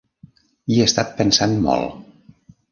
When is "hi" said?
0.71-0.79